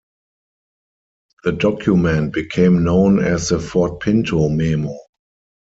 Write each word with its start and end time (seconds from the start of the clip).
The 1.43 1.51
document 1.51 2.33
became 2.33 2.83
known 2.83 3.23
as 3.23 3.49
the 3.49 3.59
"Ford 3.59 3.99
Pinto 3.99 4.49
Memo". 4.49 4.97